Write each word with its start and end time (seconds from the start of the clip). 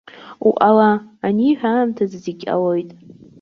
Уҟала! 0.47 0.91
аниҳәа 1.25 1.69
аамҭазы 1.73 2.17
зегьы 2.25 2.45
ҟалоит. 2.49 2.89